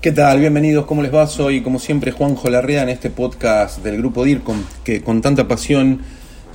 ¿Qué 0.00 0.12
tal? 0.12 0.40
Bienvenidos, 0.40 0.86
¿cómo 0.86 1.02
les 1.02 1.14
va? 1.14 1.26
Soy 1.26 1.60
como 1.60 1.78
siempre 1.78 2.10
Juanjo 2.10 2.48
Larrea 2.48 2.84
en 2.84 2.88
este 2.88 3.10
podcast 3.10 3.84
del 3.84 3.98
grupo 3.98 4.24
DIRCOM 4.24 4.62
que 4.82 5.02
con 5.02 5.20
tanta 5.20 5.46
pasión 5.46 6.00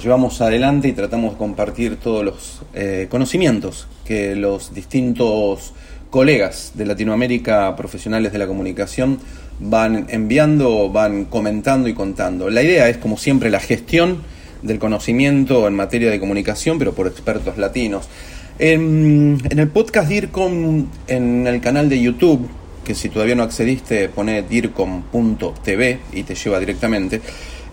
llevamos 0.02 0.42
adelante 0.42 0.88
y 0.88 0.94
tratamos 0.94 1.34
de 1.34 1.38
compartir 1.38 1.98
todos 1.98 2.26
los 2.26 2.64
eh, 2.74 3.06
conocimientos 3.08 3.88
que 4.04 4.36
los 4.36 4.74
distintos 4.74 5.74
colegas 6.10 6.72
de 6.74 6.88
Latinoamérica, 6.88 7.76
profesionales 7.76 8.34
de 8.34 8.40
la 8.40 8.48
comunicación, 8.48 9.20
van 9.60 10.08
enviando, 10.10 10.90
van 10.90 11.26
comentando 11.26 11.88
y 11.88 11.94
contando. 11.94 12.50
La 12.50 12.64
idea 12.64 12.90
es, 12.90 12.98
como 12.98 13.16
siempre, 13.16 13.52
la 13.52 13.60
gestión 13.60 14.24
del 14.64 14.80
conocimiento 14.80 15.68
en 15.68 15.76
materia 15.76 16.10
de 16.10 16.20
comunicación, 16.20 16.80
pero 16.80 16.94
por 16.94 17.06
expertos 17.06 17.60
latinos. 17.60 18.10
En, 18.58 19.40
en 19.48 19.60
el 19.60 19.68
podcast 19.68 20.10
DIRCOM, 20.10 20.88
en 21.08 21.46
el 21.46 21.62
canal 21.62 21.90
de 21.90 22.02
YouTube, 22.02 22.50
que 22.86 22.96
si 22.96 23.10
todavía 23.10 23.36
no 23.36 23.44
accediste, 23.44 24.08
pone 24.08 24.44
dircom.tv 24.44 26.00
y 26.14 26.24
te 26.24 26.36
lleva 26.36 26.60
directamente. 26.60 27.20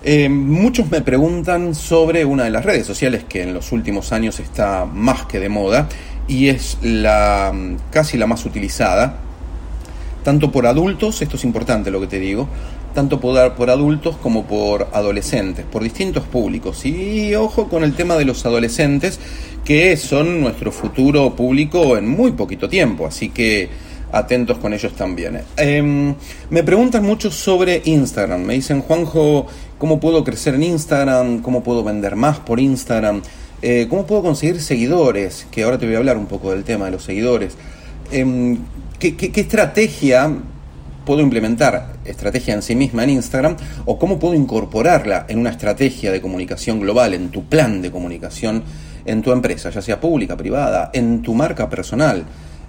Eh, 0.03 0.29
muchos 0.29 0.91
me 0.91 1.01
preguntan 1.03 1.77
sobre 1.77 2.25
una 2.25 2.43
de 2.43 2.51
las 2.51 2.65
redes 2.65 2.84
sociales 2.84 3.23
que 3.29 3.43
en 3.43 3.55
los 3.55 3.70
últimos 3.70 4.11
años 4.11 4.41
está 4.41 4.84
más 4.84 5.27
que 5.27 5.39
de 5.39 5.48
moda 5.48 5.89
y 6.27 6.48
es 6.48 6.79
la 6.83 7.53
casi 7.93 8.17
la 8.19 8.27
más 8.27 8.45
utilizada, 8.45 9.19
tanto 10.25 10.51
por 10.51 10.67
adultos, 10.67 11.23
esto 11.23 11.37
es 11.37 11.45
importante 11.45 11.92
lo 11.92 12.01
que 12.01 12.09
te 12.09 12.19
digo, 12.19 12.48
tanto 12.95 13.20
por, 13.20 13.55
por 13.55 13.70
adultos 13.70 14.17
como 14.17 14.45
por 14.45 14.89
adolescentes, 14.92 15.65
por 15.67 15.84
distintos 15.84 16.25
públicos. 16.25 16.84
Y 16.84 17.34
ojo 17.37 17.69
con 17.69 17.84
el 17.84 17.95
tema 17.95 18.17
de 18.17 18.25
los 18.25 18.45
adolescentes, 18.45 19.20
que 19.65 19.97
son 19.97 20.41
nuestro 20.41 20.73
futuro 20.73 21.37
público 21.37 21.97
en 21.97 22.09
muy 22.09 22.33
poquito 22.33 22.69
tiempo, 22.69 23.06
así 23.06 23.29
que 23.29 23.92
atentos 24.12 24.59
con 24.59 24.73
ellos 24.73 24.95
también. 24.95 25.41
Em, 25.57 26.15
me 26.51 26.62
preguntan 26.62 27.03
mucho 27.03 27.30
sobre 27.30 27.83
Instagram. 27.84 28.43
Me 28.43 28.55
dicen, 28.55 28.83
Juanjo, 28.83 29.47
¿cómo 29.78 29.98
puedo 29.98 30.23
crecer 30.23 30.55
en 30.55 30.62
Instagram? 30.64 31.41
¿Cómo 31.41 31.62
puedo 31.62 31.83
vender 31.83 32.14
más 32.14 32.39
por 32.39 32.61
Instagram? 32.61 33.22
Eh, 33.62 33.87
¿Cómo 33.89 34.06
puedo 34.06 34.22
conseguir 34.22 34.61
seguidores? 34.61 35.47
Que 35.50 35.62
ahora 35.62 35.78
te 35.78 35.87
voy 35.87 35.95
a 35.95 35.98
hablar 35.98 36.19
un 36.19 36.27
poco 36.27 36.50
del 36.50 36.62
tema 36.62 36.84
de 36.84 36.91
los 36.92 37.03
seguidores. 37.03 37.56
Em, 38.11 38.59
¿qué, 38.98 39.17
qué, 39.17 39.41
estrategia 39.41 40.31
puedo 41.06 41.20
implementar? 41.20 41.94
¿Estrategia 42.05 42.55
en 42.55 42.62
sí 42.62 42.77
misma 42.77 43.05
en 43.05 43.11
Instagram? 43.11 43.56
¿O 43.87 43.98
cómo 43.98 44.19
puedo 44.19 44.34
incorporarla 44.34 45.25
en 45.28 45.39
una 45.39 45.50
estrategia 45.50 46.12
de 46.12 46.20
comunicación 46.20 46.81
global, 46.81 47.15
en 47.15 47.31
tu 47.31 47.44
plan 47.44 47.81
de 47.81 47.91
comunicación 47.91 48.62
en 49.05 49.22
tu 49.22 49.33
empresa, 49.33 49.70
ya 49.70 49.83
sea 49.83 50.00
pública, 50.00 50.37
privada, 50.37 50.91
en 50.92 51.22
tu 51.22 51.34
marca 51.34 51.70
personal? 51.70 52.25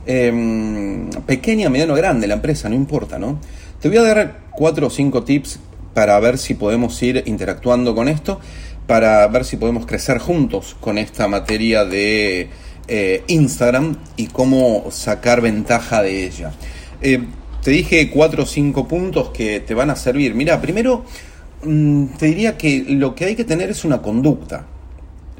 Eh, 0.05 1.09
pequeña, 1.25 1.69
mediano, 1.69 1.95
grande 1.95 2.27
la 2.27 2.35
empresa, 2.35 2.69
no 2.69 2.75
importa, 2.75 3.19
¿no? 3.19 3.39
Te 3.79 3.89
voy 3.89 3.97
a 3.97 4.03
dar 4.03 4.39
cuatro 4.51 4.87
o 4.87 4.89
cinco 4.89 5.23
tips 5.23 5.59
para 5.93 6.19
ver 6.19 6.37
si 6.37 6.53
podemos 6.55 7.01
ir 7.03 7.23
interactuando 7.25 7.93
con 7.93 8.07
esto, 8.07 8.39
para 8.87 9.27
ver 9.27 9.45
si 9.45 9.57
podemos 9.57 9.85
crecer 9.85 10.19
juntos 10.19 10.75
con 10.79 10.97
esta 10.97 11.27
materia 11.27 11.85
de 11.85 12.49
eh, 12.87 13.23
Instagram 13.27 13.97
y 14.17 14.27
cómo 14.27 14.85
sacar 14.91 15.41
ventaja 15.41 16.01
de 16.01 16.25
ella. 16.25 16.51
Eh, 17.01 17.23
te 17.61 17.71
dije 17.71 18.09
cuatro 18.09 18.43
o 18.43 18.45
cinco 18.45 18.87
puntos 18.87 19.29
que 19.29 19.61
te 19.61 19.73
van 19.73 19.89
a 19.89 19.95
servir. 19.95 20.35
Mira, 20.35 20.59
primero 20.61 21.05
mm, 21.63 22.05
te 22.17 22.25
diría 22.25 22.57
que 22.57 22.83
lo 22.87 23.15
que 23.15 23.25
hay 23.25 23.35
que 23.35 23.45
tener 23.45 23.69
es 23.69 23.85
una 23.85 24.01
conducta. 24.01 24.65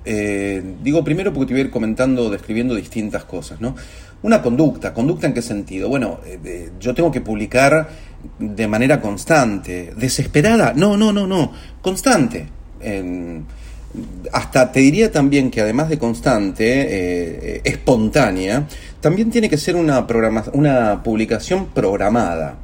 Eh, 0.06 0.62
digo 0.84 1.04
primero 1.04 1.32
porque 1.32 1.48
te 1.48 1.54
voy 1.54 1.62
a 1.62 1.66
ir 1.66 1.72
comentando, 1.72 2.30
describiendo 2.30 2.76
distintas 2.76 3.24
cosas, 3.24 3.62
¿no? 3.62 3.76
Una 4.22 4.42
conducta, 4.42 4.94
¿conducta 4.94 5.28
en 5.28 5.34
qué 5.34 5.42
sentido? 5.42 5.90
Bueno, 5.90 6.20
eh, 6.26 6.72
yo 6.80 6.94
tengo 6.94 7.12
que 7.12 7.22
publicar 7.22 7.90
de 8.40 8.68
manera 8.68 9.02
constante, 9.02 9.94
desesperada, 9.98 10.74
no, 10.76 10.98
no, 10.98 11.12
no, 11.12 11.28
no, 11.28 11.52
constante. 11.82 12.48
hasta 14.32 14.72
te 14.72 14.80
diría 14.80 15.12
también 15.12 15.52
que 15.52 15.62
además 15.62 15.90
de 15.90 15.98
constante, 15.98 16.66
eh, 16.68 17.62
espontánea, 17.64 18.68
también 19.00 19.30
tiene 19.30 19.50
que 19.50 19.58
ser 19.58 19.76
una, 19.76 20.06
una 20.54 21.04
publicación 21.04 21.68
programada. 21.68 22.58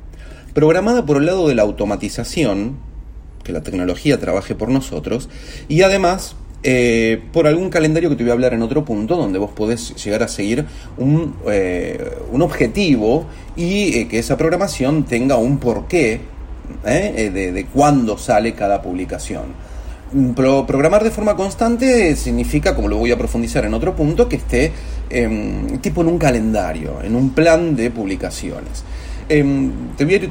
Programada 0.54 1.06
por 1.06 1.18
el 1.18 1.26
lado 1.26 1.48
de 1.48 1.56
la 1.56 1.62
automatización, 1.62 2.78
que 3.44 3.54
la 3.54 3.62
tecnología 3.62 4.20
trabaje 4.20 4.56
por 4.56 4.70
nosotros, 4.70 5.30
y 5.68 5.84
además 5.84 6.36
eh, 6.62 7.22
por 7.32 7.48
algún 7.48 7.70
calendario 7.70 8.10
que 8.10 8.18
te 8.18 8.24
voy 8.24 8.32
a 8.32 8.34
hablar 8.34 8.54
en 8.54 8.62
otro 8.62 8.84
punto, 8.84 9.16
donde 9.16 9.40
vos 9.40 9.52
podés 9.52 9.96
llegar 10.04 10.24
a 10.24 10.28
seguir 10.28 10.66
un, 10.98 11.36
eh, 11.50 12.18
un 12.32 12.42
objetivo 12.42 13.26
y 13.56 13.98
eh, 13.98 14.08
que 14.10 14.20
esa 14.20 14.36
programación 14.36 15.04
tenga 15.04 15.38
un 15.38 15.58
porqué 15.58 16.20
de, 16.84 17.32
de 17.32 17.66
cuándo 17.66 18.18
sale 18.18 18.54
cada 18.54 18.82
publicación. 18.82 19.54
programar 20.36 21.04
de 21.04 21.12
forma 21.12 21.36
constante 21.36 22.16
significa, 22.16 22.76
como 22.76 22.88
lo 22.88 22.98
voy 22.98 23.12
a 23.12 23.18
profundizar 23.18 23.66
en 23.66 23.74
otro 23.74 23.96
punto, 23.96 24.30
que 24.30 24.36
esté 24.36 24.72
em, 25.10 25.80
tipo 25.80 26.02
en 26.02 26.08
un 26.08 26.20
calendario, 26.20 27.02
en 27.02 27.16
un 27.16 27.32
plan 27.32 27.76
de 27.76 27.90
publicaciones. 27.90 28.84
Em, 29.28 29.96
te 29.98 30.06
voy 30.06 30.14
a 30.14 30.18
ir 30.18 30.30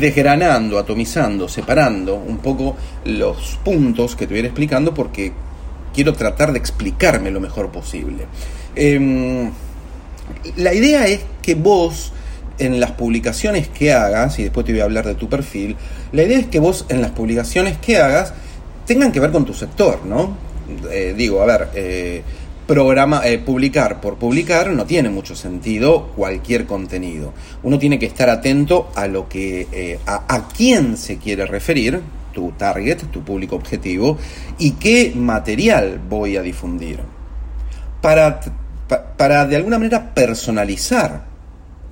desgranando, 0.00 0.78
atomizando, 0.78 1.48
separando 1.48 2.14
un 2.14 2.38
poco 2.38 2.76
los 3.04 3.58
puntos 3.64 4.16
que 4.16 4.26
te 4.26 4.32
voy 4.32 4.38
a 4.38 4.40
ir 4.40 4.46
explicando 4.46 4.94
porque 4.94 5.32
quiero 5.96 6.12
tratar 6.12 6.52
de 6.52 6.58
explicarme 6.58 7.30
lo 7.30 7.40
mejor 7.40 7.70
posible. 7.70 8.26
Em, 8.76 9.50
la 10.56 10.74
idea 10.74 11.06
es 11.06 11.20
que 11.40 11.54
vos 11.54 12.12
en 12.58 12.78
las 12.78 12.92
publicaciones 12.92 13.68
que 13.68 13.94
hagas, 13.94 14.38
y 14.38 14.44
después 14.44 14.66
te 14.66 14.72
voy 14.72 14.82
a 14.82 14.84
hablar 14.84 15.06
de 15.06 15.14
tu 15.14 15.28
perfil, 15.28 15.74
la 16.12 16.22
idea 16.22 16.38
es 16.38 16.46
que 16.48 16.60
vos 16.60 16.84
en 16.90 17.00
las 17.00 17.12
publicaciones 17.12 17.78
que 17.78 17.96
hagas 17.96 18.34
tengan 18.86 19.10
que 19.10 19.20
ver 19.20 19.32
con 19.32 19.46
tu 19.46 19.54
sector, 19.54 20.04
¿no? 20.04 20.36
Eh, 20.90 21.14
digo, 21.16 21.40
a 21.40 21.46
ver, 21.46 21.68
eh, 21.74 22.22
programa, 22.66 23.26
eh, 23.26 23.38
publicar 23.38 24.00
por 24.00 24.16
publicar 24.16 24.68
no 24.70 24.84
tiene 24.84 25.08
mucho 25.08 25.34
sentido 25.34 26.08
cualquier 26.14 26.66
contenido. 26.66 27.32
Uno 27.62 27.78
tiene 27.78 27.98
que 27.98 28.06
estar 28.06 28.28
atento 28.28 28.90
a 28.94 29.06
lo 29.06 29.28
que, 29.28 29.98
a, 30.04 30.24
a 30.28 30.48
quién 30.48 30.98
se 30.98 31.16
quiere 31.16 31.46
referir, 31.46 32.02
tu 32.36 32.52
target, 32.52 32.98
tu 33.10 33.24
público 33.24 33.56
objetivo, 33.56 34.18
y 34.58 34.72
qué 34.72 35.14
material 35.16 35.98
voy 36.06 36.36
a 36.36 36.42
difundir. 36.42 37.00
Para, 38.02 38.40
para 39.16 39.46
de 39.46 39.56
alguna 39.56 39.78
manera 39.78 40.12
personalizar 40.12 41.24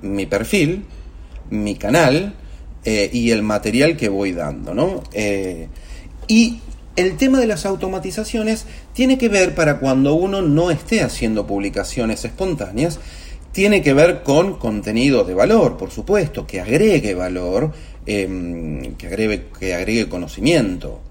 mi 0.03 0.27
perfil, 0.27 0.85
mi 1.49 1.73
canal 1.75 2.35
eh, 2.83 3.09
y 3.11 3.31
el 3.31 3.41
material 3.41 3.97
que 3.97 4.07
voy 4.07 4.33
dando. 4.33 4.75
¿no? 4.75 5.01
Eh, 5.13 5.67
y 6.27 6.59
el 6.95 7.17
tema 7.17 7.39
de 7.39 7.47
las 7.47 7.65
automatizaciones 7.65 8.67
tiene 8.93 9.17
que 9.17 9.29
ver 9.29 9.55
para 9.55 9.79
cuando 9.79 10.13
uno 10.13 10.43
no 10.43 10.69
esté 10.69 11.01
haciendo 11.01 11.47
publicaciones 11.47 12.23
espontáneas, 12.23 12.99
tiene 13.51 13.81
que 13.81 13.93
ver 13.93 14.21
con 14.21 14.59
contenido 14.59 15.23
de 15.23 15.33
valor, 15.33 15.75
por 15.75 15.89
supuesto, 15.89 16.45
que 16.45 16.61
agregue 16.61 17.15
valor 17.15 17.71
Em, 18.07 18.95
que, 18.95 19.07
agregue, 19.07 19.45
que 19.59 19.73
agregue 19.73 20.07
conocimiento, 20.07 21.01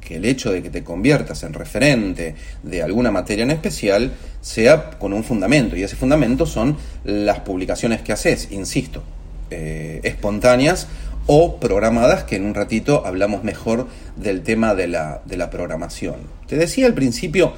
que 0.00 0.16
el 0.16 0.24
hecho 0.24 0.50
de 0.50 0.62
que 0.62 0.70
te 0.70 0.82
conviertas 0.82 1.42
en 1.42 1.52
referente 1.52 2.34
de 2.62 2.82
alguna 2.82 3.10
materia 3.10 3.44
en 3.44 3.50
especial 3.50 4.12
sea 4.40 4.90
con 4.92 5.12
un 5.12 5.22
fundamento, 5.22 5.76
y 5.76 5.82
ese 5.82 5.96
fundamento 5.96 6.46
son 6.46 6.78
las 7.04 7.40
publicaciones 7.40 8.00
que 8.00 8.12
haces, 8.12 8.48
insisto, 8.52 9.02
eh, 9.50 10.00
espontáneas 10.02 10.88
o 11.26 11.60
programadas, 11.60 12.24
que 12.24 12.36
en 12.36 12.46
un 12.46 12.54
ratito 12.54 13.04
hablamos 13.04 13.44
mejor 13.44 13.88
del 14.16 14.42
tema 14.42 14.74
de 14.74 14.88
la, 14.88 15.20
de 15.26 15.36
la 15.36 15.50
programación. 15.50 16.16
Te 16.46 16.56
decía 16.56 16.86
al 16.86 16.94
principio 16.94 17.52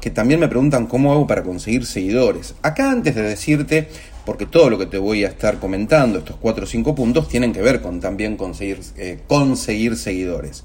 que 0.00 0.10
también 0.10 0.38
me 0.38 0.46
preguntan 0.46 0.86
cómo 0.86 1.12
hago 1.12 1.26
para 1.26 1.42
conseguir 1.42 1.84
seguidores. 1.84 2.54
Acá 2.62 2.92
antes 2.92 3.16
de 3.16 3.22
decirte 3.22 3.88
porque 4.28 4.44
todo 4.44 4.68
lo 4.68 4.76
que 4.76 4.84
te 4.84 4.98
voy 4.98 5.24
a 5.24 5.28
estar 5.28 5.58
comentando, 5.58 6.18
estos 6.18 6.36
cuatro 6.36 6.64
o 6.64 6.66
cinco 6.66 6.94
puntos, 6.94 7.28
tienen 7.28 7.50
que 7.50 7.62
ver 7.62 7.80
con 7.80 7.98
también 7.98 8.36
conseguir, 8.36 8.78
eh, 8.98 9.20
conseguir 9.26 9.96
seguidores. 9.96 10.64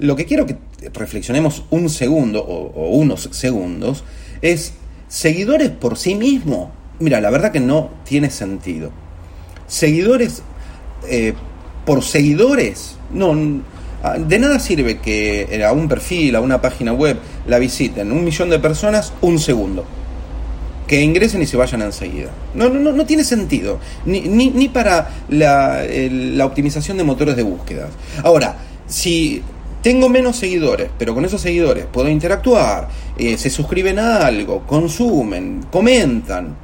Lo 0.00 0.16
que 0.16 0.24
quiero 0.24 0.44
que 0.44 0.56
reflexionemos 0.92 1.62
un 1.70 1.88
segundo 1.88 2.42
o, 2.42 2.88
unos 2.88 3.28
segundos 3.30 4.02
es 4.42 4.72
seguidores 5.06 5.70
por 5.70 5.98
sí 5.98 6.16
mismo. 6.16 6.72
Mira, 6.98 7.20
la 7.20 7.30
verdad 7.30 7.52
que 7.52 7.60
no 7.60 7.90
tiene 8.02 8.28
sentido. 8.28 8.90
Seguidores 9.68 10.42
eh, 11.08 11.34
por 11.86 12.02
seguidores, 12.02 12.96
no, 13.12 13.36
de 14.18 14.38
nada 14.40 14.58
sirve 14.58 14.98
que 14.98 15.64
a 15.64 15.70
un 15.70 15.86
perfil, 15.86 16.34
a 16.34 16.40
una 16.40 16.60
página 16.60 16.92
web, 16.92 17.20
la 17.46 17.60
visiten 17.60 18.10
un 18.10 18.24
millón 18.24 18.50
de 18.50 18.58
personas 18.58 19.12
un 19.20 19.38
segundo 19.38 19.86
que 20.90 21.00
ingresen 21.00 21.40
y 21.40 21.46
se 21.46 21.56
vayan 21.56 21.82
enseguida. 21.82 22.30
No, 22.52 22.68
no, 22.68 22.90
no 22.90 23.06
tiene 23.06 23.22
sentido, 23.22 23.78
ni, 24.04 24.22
ni, 24.22 24.50
ni 24.50 24.68
para 24.68 25.08
la, 25.28 25.84
la, 25.84 26.44
optimización 26.44 26.96
de 26.96 27.04
motores 27.04 27.36
de 27.36 27.44
búsqueda. 27.44 27.88
Ahora, 28.24 28.56
si 28.88 29.40
tengo 29.82 30.08
menos 30.08 30.34
seguidores, 30.34 30.90
pero 30.98 31.14
con 31.14 31.24
esos 31.24 31.42
seguidores 31.42 31.86
puedo 31.86 32.08
interactuar, 32.08 32.88
eh, 33.16 33.38
se 33.38 33.50
suscriben 33.50 34.00
a 34.00 34.26
algo, 34.26 34.66
consumen, 34.66 35.64
comentan, 35.70 36.56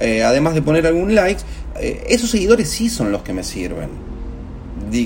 eh, 0.00 0.22
además 0.22 0.54
de 0.54 0.62
poner 0.62 0.86
algún 0.86 1.14
like, 1.14 1.42
eh, 1.78 2.06
esos 2.08 2.30
seguidores 2.30 2.70
sí 2.70 2.88
son 2.88 3.12
los 3.12 3.20
que 3.20 3.34
me 3.34 3.42
sirven. 3.42 3.90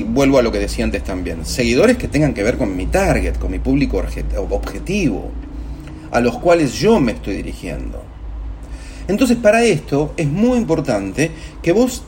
vuelvo 0.06 0.38
a 0.38 0.42
lo 0.42 0.52
que 0.52 0.60
decía 0.60 0.84
antes 0.84 1.02
también. 1.02 1.44
Seguidores 1.44 1.96
que 1.96 2.06
tengan 2.06 2.32
que 2.32 2.44
ver 2.44 2.56
con 2.56 2.76
mi 2.76 2.86
target, 2.86 3.38
con 3.38 3.50
mi 3.50 3.58
público 3.58 4.00
objetivo, 4.50 5.32
a 6.12 6.20
los 6.20 6.38
cuales 6.38 6.74
yo 6.74 7.00
me 7.00 7.10
estoy 7.10 7.38
dirigiendo. 7.38 8.07
Entonces, 9.08 9.38
para 9.38 9.64
esto 9.64 10.12
es 10.16 10.28
muy 10.28 10.58
importante 10.58 11.30
que 11.62 11.72
vos 11.72 12.02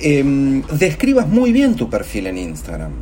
em, 0.00 0.62
describas 0.72 1.28
muy 1.28 1.52
bien 1.52 1.76
tu 1.76 1.88
perfil 1.88 2.26
en 2.26 2.38
Instagram. 2.38 2.92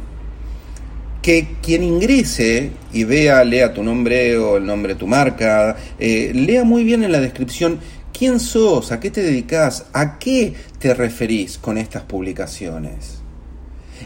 Que 1.23 1.57
quien 1.63 1.83
ingrese 1.83 2.71
y 2.93 3.05
vea, 3.05 3.43
lea 3.45 3.73
tu 3.73 3.83
nombre 3.83 4.37
o 4.39 4.59
el 4.59 4.67
nombre 4.67 4.95
de 4.95 5.01
tu 5.01 5.07
marca, 5.07 5.77
eh, 5.99 6.33
lea 6.35 6.65
muy 6.65 6.85
bien 6.85 7.03
en 7.03 7.13
la 7.13 7.21
descripción 7.21 7.81
quién 8.13 8.39
sos, 8.41 8.93
a 8.93 9.01
qué 9.01 9.11
te 9.11 9.23
dedicas, 9.23 9.87
a 9.95 10.19
qué 10.19 10.55
te 10.79 10.93
referís 10.93 11.57
con 11.57 11.79
estas 11.79 12.03
publicaciones. 12.03 13.21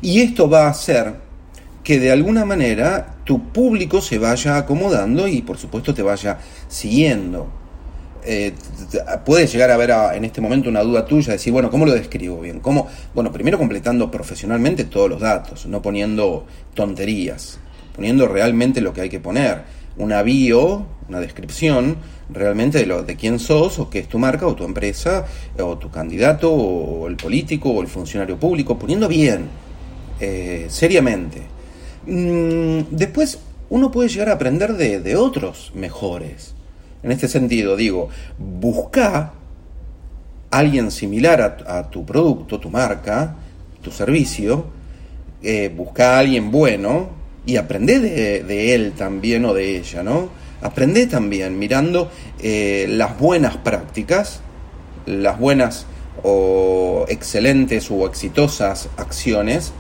Y 0.01 0.21
esto 0.21 0.49
va 0.49 0.67
a 0.67 0.71
hacer 0.71 1.15
que 1.83 1.99
de 1.99 2.13
alguna 2.13 2.45
manera 2.45 3.17
tu 3.25 3.53
público 3.53 4.01
se 4.01 4.19
vaya 4.19 4.57
acomodando 4.57 5.27
y 5.27 5.43
por 5.43 5.59
supuesto 5.59 5.93
te 5.93 6.03
vaya 6.03 6.39
siguiendo. 6.69 7.64
Eh, 8.27 8.55
puedes 9.25 9.53
llegar 9.53 9.71
a 9.71 9.77
ver 9.77 9.91
en 10.15 10.25
este 10.25 10.41
momento 10.41 10.71
una 10.71 10.83
duda 10.83 11.05
tuya, 11.05 11.33
decir, 11.33 11.53
bueno, 11.53 11.71
¿cómo 11.71 11.85
lo 11.85 11.93
describo 11.93 12.41
bien? 12.41 12.61
¿Cómo? 12.61 12.89
Bueno, 13.15 13.31
primero 13.31 13.59
completando 13.59 14.11
profesionalmente 14.11 14.85
todos 14.85 15.11
los 15.11 15.21
datos, 15.21 15.67
no 15.67 15.83
poniendo 15.83 16.47
tonterías, 16.73 17.59
poniendo 17.95 18.27
realmente 18.27 18.81
lo 18.81 18.93
que 18.95 19.03
hay 19.03 19.11
que 19.11 19.21
poner. 19.21 19.63
Una 19.97 20.23
bio, 20.23 20.87
una 21.09 21.21
descripción 21.21 21.97
realmente 22.31 22.79
de, 22.79 22.87
lo, 22.87 23.03
de 23.03 23.15
quién 23.15 23.39
sos 23.39 23.79
o 23.79 23.91
qué 23.91 24.01
es 24.01 24.09
tu 24.09 24.19
marca 24.19 24.47
o 24.47 24.55
tu 24.55 24.65
empresa 24.65 25.27
o 25.59 25.77
tu 25.77 25.91
candidato 25.91 26.51
o 26.53 27.07
el 27.07 27.17
político 27.17 27.71
o 27.71 27.83
el 27.83 27.89
funcionario 27.89 28.39
público, 28.39 28.79
poniendo 28.79 29.07
bien, 29.07 29.49
eh, 30.19 30.67
seriamente. 30.69 31.43
Mm, 32.07 32.91
después 32.91 33.39
uno 33.69 33.91
puede 33.91 34.09
llegar 34.09 34.31
a 34.31 34.33
aprender 34.33 34.75
de, 34.75 35.01
de 35.01 35.17
otros 35.17 35.73
mejores. 35.75 36.55
En 37.05 37.13
este 37.13 37.29
sentido, 37.29 37.77
digo, 37.77 38.09
busca 38.39 39.35
alguien 40.51 40.91
similar 40.91 41.65
a, 41.69 41.91
tu 41.91 42.07
producto, 42.07 42.59
tu 42.59 42.71
marca, 42.71 43.37
tu 43.83 43.91
servicio, 43.91 44.65
eh, 45.43 45.71
busca 45.77 46.17
a 46.17 46.21
alguien 46.21 46.51
bueno 46.51 47.11
y 47.45 47.57
aprende 47.57 48.01
de, 48.01 48.75
él 48.75 48.95
también 48.97 49.45
o 49.45 49.53
de 49.53 49.77
ella, 49.77 50.03
¿no? 50.03 50.31
Aprende 50.63 51.07
también 51.07 51.59
mirando 51.59 52.11
eh, 52.43 52.87
las 52.89 53.19
buenas 53.19 53.59
prácticas, 53.59 54.41
las 55.05 55.39
buenas 55.39 55.85
o 56.23 57.05
excelentes 57.09 57.91
o 57.91 58.07
exitosas 58.07 58.89
acciones 58.97 59.75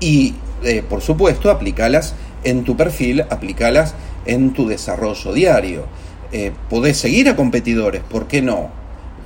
y, 0.00 0.34
eh, 0.62 0.82
por 0.86 1.00
supuesto, 1.00 1.50
aplicalas 1.50 2.14
en 2.44 2.64
tu 2.64 2.76
perfil, 2.76 3.22
aplicalas 3.22 3.94
en 4.26 4.52
tu 4.52 4.68
desarrollo 4.68 5.32
diario 5.32 6.07
eh, 6.32 6.52
podés 6.68 6.98
seguir 6.98 7.28
a 7.28 7.36
competidores, 7.36 8.02
¿por 8.02 8.26
qué 8.26 8.42
no? 8.42 8.70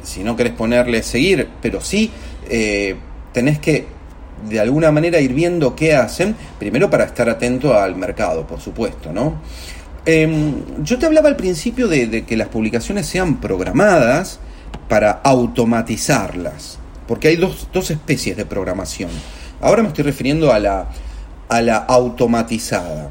Si 0.02 0.22
no 0.22 0.36
querés 0.36 0.52
ponerle 0.52 1.02
seguir, 1.02 1.48
pero 1.60 1.80
sí 1.80 2.10
eh, 2.48 2.96
tenés 3.32 3.58
que 3.58 3.86
de 4.48 4.60
alguna 4.60 4.90
manera 4.90 5.20
ir 5.20 5.32
viendo 5.34 5.76
qué 5.76 5.94
hacen, 5.94 6.34
primero 6.58 6.90
para 6.90 7.04
estar 7.04 7.28
atento 7.28 7.74
al 7.74 7.96
mercado, 7.96 8.46
por 8.46 8.60
supuesto, 8.60 9.12
¿no? 9.12 9.40
Em, 10.04 10.82
yo 10.82 10.98
te 10.98 11.06
hablaba 11.06 11.28
al 11.28 11.36
principio 11.36 11.86
de, 11.86 12.24
que 12.24 12.36
las 12.36 12.48
publicaciones 12.48 13.06
sean 13.06 13.40
programadas 13.40 14.40
para 14.88 15.10
automatizarlas, 15.10 16.78
porque 17.06 17.28
hay 17.28 17.36
dos, 17.36 17.68
dos 17.72 17.90
especies 17.90 18.36
de 18.36 18.44
programación. 18.44 19.10
Ahora 19.60 19.82
me 19.82 19.88
estoy 19.88 20.04
refiriendo 20.04 20.52
a 20.52 20.58
la, 20.58 20.88
a 21.48 21.62
la 21.62 21.76
automatizada. 21.76 23.10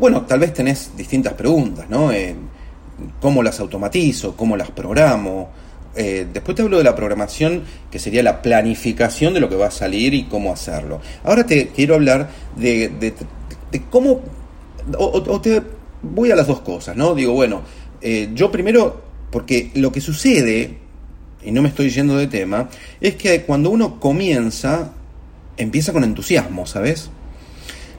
Bueno, 0.00 0.22
tal 0.22 0.40
vez 0.40 0.54
tenés 0.54 0.92
distintas 0.96 1.34
preguntas, 1.34 1.84
¿no? 1.90 2.10
¿Cómo 3.20 3.42
las 3.42 3.60
automatizo? 3.60 4.34
¿Cómo 4.34 4.56
las 4.56 4.70
programo? 4.70 5.50
Eh, 5.94 6.26
después 6.32 6.56
te 6.56 6.62
hablo 6.62 6.78
de 6.78 6.84
la 6.84 6.96
programación, 6.96 7.64
que 7.90 7.98
sería 7.98 8.22
la 8.22 8.40
planificación 8.40 9.34
de 9.34 9.40
lo 9.40 9.50
que 9.50 9.56
va 9.56 9.66
a 9.66 9.70
salir 9.70 10.14
y 10.14 10.24
cómo 10.24 10.54
hacerlo. 10.54 11.02
Ahora 11.22 11.44
te 11.44 11.68
quiero 11.68 11.96
hablar 11.96 12.30
de, 12.56 13.12
cómo, 13.90 14.22
o, 14.96 15.40
te 15.42 15.60
voy 16.00 16.30
a 16.30 16.34
las 16.34 16.46
dos 16.46 16.62
cosas, 16.62 16.96
¿no? 16.96 17.14
Digo, 17.14 17.34
bueno, 17.34 17.60
eh, 18.00 18.30
yo 18.32 18.50
primero, 18.50 19.02
porque 19.30 19.70
lo 19.74 19.92
que 19.92 20.00
sucede, 20.00 20.78
y 21.44 21.52
no 21.52 21.60
me 21.60 21.68
estoy 21.68 21.90
yendo 21.90 22.16
de 22.16 22.26
tema, 22.26 22.70
es 23.02 23.16
que 23.16 23.42
cuando 23.42 23.68
uno 23.68 24.00
comienza, 24.00 24.92
empieza 25.58 25.92
con 25.92 26.04
entusiasmo, 26.04 26.64
¿sabes? 26.64 27.10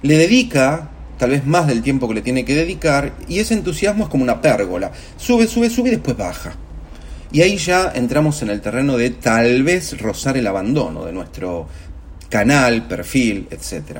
Le 0.01 0.18
dedica 0.18 0.89
tal 1.21 1.29
vez 1.29 1.45
más 1.45 1.68
del 1.68 1.83
tiempo 1.83 2.07
que 2.07 2.15
le 2.15 2.23
tiene 2.23 2.44
que 2.44 2.56
dedicar, 2.56 3.13
y 3.27 3.38
ese 3.38 3.53
entusiasmo 3.53 4.06
es 4.06 4.09
como 4.09 4.23
una 4.23 4.41
pérgola. 4.41 4.91
Sube, 5.18 5.45
sube, 5.45 5.69
sube 5.69 5.89
y 5.89 5.91
después 5.91 6.18
baja. 6.18 6.56
Y 7.31 7.44
ahí 7.44 7.57
ya 7.57 7.91
entramos 7.94 8.41
en 8.41 8.50
el 8.50 8.59
terreno 8.59 8.97
de 8.97 9.12
tal 9.12 9.62
vez 9.62 10.01
rozar 10.01 10.35
el 10.35 10.47
abandono 10.47 11.06
de 11.06 11.13
nuestro 11.13 11.68
canal, 12.27 12.88
perfil, 12.88 13.47
etc. 13.51 14.00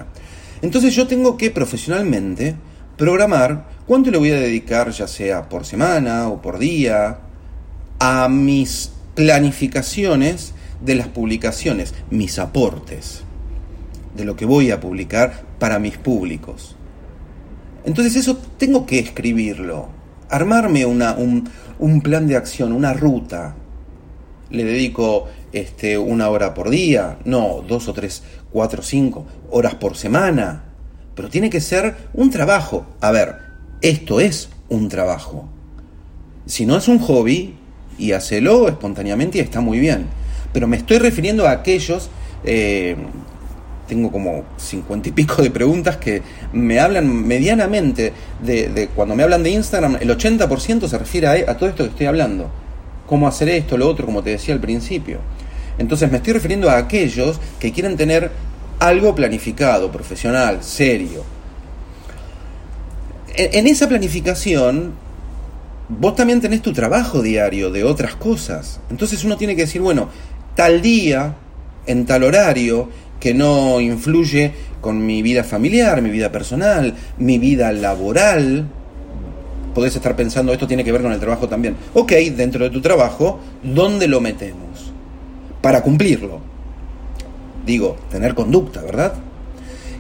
Entonces 0.64 0.96
yo 0.96 1.06
tengo 1.06 1.38
que 1.38 1.52
profesionalmente 1.52 2.56
programar 2.98 3.68
cuánto 3.86 4.10
le 4.10 4.18
voy 4.18 4.32
a 4.32 4.40
dedicar, 4.40 4.90
ya 4.90 5.08
sea 5.08 5.48
por 5.48 5.64
semana 5.64 6.28
o 6.28 6.42
por 6.42 6.58
día, 6.58 7.20
a 8.00 8.30
mis 8.30 8.94
planificaciones 9.14 10.56
de 10.84 10.96
las 10.96 11.08
publicaciones, 11.08 11.94
mis 12.10 12.40
aportes, 12.40 13.22
de 14.16 14.26
lo 14.26 14.36
que 14.36 14.46
voy 14.46 14.72
a 14.72 14.80
publicar 14.80 15.44
para 15.60 15.78
mis 15.78 16.00
públicos. 16.00 16.78
Entonces 17.86 18.16
eso 18.16 18.38
tengo 18.58 18.86
que 18.86 19.00
escribirlo, 19.00 19.90
armarme 20.30 20.86
una, 20.86 21.16
un, 21.16 22.02
plan 22.02 22.28
de 22.28 22.36
acción, 22.36 22.72
una 22.72 22.94
ruta. 22.94 23.56
Le 24.50 24.64
dedico 24.64 25.28
este, 25.52 25.98
una 25.98 26.30
hora 26.30 26.54
por 26.54 26.70
día, 26.70 27.18
no, 27.26 27.64
dos 27.68 27.88
o 27.88 27.94
tres, 27.94 28.24
cuatro, 28.52 28.82
cinco 28.82 29.26
horas 29.50 29.76
por 29.76 29.98
semana. 29.98 30.64
Pero 31.16 31.30
tiene 31.30 31.50
que 31.50 31.62
ser 31.62 31.96
un 32.14 32.30
trabajo. 32.30 32.86
A 33.02 33.12
ver, 33.12 33.38
esto 33.82 34.20
es 34.20 34.50
un 34.70 34.90
trabajo. 34.90 35.50
Si 36.46 36.66
no 36.66 36.78
es 36.78 36.88
un 36.88 37.00
hobby, 37.00 37.56
y 38.02 38.14
hacelo 38.14 38.68
espontáneamente 38.68 39.38
y 39.38 39.42
está 39.42 39.62
muy 39.62 39.80
bien. 39.80 40.08
Pero 40.52 40.68
me 40.68 40.78
estoy 40.78 40.98
refiriendo 40.98 41.48
a 41.48 41.52
aquellos 41.52 42.10
eh, 42.44 42.96
tengo 43.92 44.10
como 44.10 44.46
cincuenta 44.56 45.10
y 45.10 45.12
pico 45.12 45.42
de 45.42 45.52
preguntas 45.52 45.98
que 45.98 46.22
me 46.54 46.80
hablan 46.80 47.28
medianamente 47.28 48.14
de, 48.42 48.90
cuando 48.96 49.18
me 49.18 49.24
hablan 49.24 49.44
de 49.44 49.50
Instagram, 49.50 49.98
el 50.00 50.10
80% 50.10 50.88
se 50.88 50.98
refiere 50.98 51.28
a, 51.28 51.58
todo 51.58 51.68
esto 51.68 51.84
que 51.84 51.90
estoy 51.90 52.06
hablando. 52.06 52.50
Cómo 53.06 53.28
hacer 53.28 53.50
esto, 53.50 53.76
lo 53.76 53.90
otro, 53.90 54.06
como 54.06 54.24
te 54.24 54.30
decía 54.30 54.54
al 54.54 54.62
principio. 54.62 55.20
Entonces 55.78 56.10
me 56.10 56.20
estoy 56.20 56.32
refiriendo 56.32 56.70
a 56.70 56.78
aquellos 56.78 57.42
que 57.60 57.74
quieren 57.74 57.98
tener 57.98 58.32
algo 58.80 59.14
planificado, 59.14 59.92
profesional, 59.92 60.64
serio. 60.64 61.26
En, 63.36 63.60
en 63.60 63.68
esa 63.68 63.90
planificación, 63.90 64.94
vos 65.90 66.16
también 66.16 66.40
tenés 66.40 66.62
tu 66.62 66.72
trabajo 66.72 67.22
diario 67.22 67.72
de 67.72 67.84
otras 67.84 68.16
cosas. 68.16 68.80
Entonces 68.90 69.26
uno 69.26 69.36
tiene 69.36 69.54
que 69.54 69.64
decir, 69.64 69.82
bueno, 69.82 70.08
tal 70.56 70.82
día, 70.82 71.36
en 71.88 72.06
tal 72.06 72.24
horario, 72.24 72.88
que 73.22 73.34
no 73.34 73.80
influye 73.80 74.52
con 74.82 75.06
mi 75.06 75.22
vida 75.22 75.46
familiar, 75.46 76.02
mi 76.02 76.10
vida 76.10 76.32
personal, 76.32 76.96
mi 77.20 77.38
vida 77.38 77.72
laboral. 77.72 78.68
Podés 79.74 79.96
estar 79.96 80.18
pensando, 80.18 80.52
esto 80.52 80.68
tiene 80.68 80.84
que 80.84 80.92
ver 80.92 81.04
con 81.04 81.14
el 81.14 81.20
trabajo 81.20 81.48
también. 81.48 81.78
Ok, 81.94 82.12
dentro 82.36 82.66
de 82.66 82.72
tu 82.72 82.82
trabajo, 82.82 83.40
¿dónde 83.64 84.08
lo 84.08 84.20
metemos? 84.20 84.92
Para 85.62 85.82
cumplirlo. 85.82 86.42
Digo, 87.66 87.96
tener 88.10 88.34
conducta, 88.34 88.82
¿verdad? 88.82 89.14